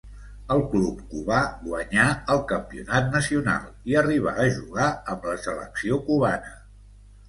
[0.53, 2.07] Al club cubà guanyà
[2.37, 6.61] el campionat nacional i arribà a jugar amb la selecció cubana.